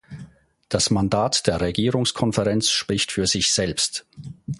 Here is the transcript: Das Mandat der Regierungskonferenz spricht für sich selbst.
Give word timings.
Das 0.67 0.89
Mandat 0.89 1.45
der 1.45 1.61
Regierungskonferenz 1.61 2.71
spricht 2.71 3.11
für 3.11 3.27
sich 3.27 3.53
selbst. 3.53 4.07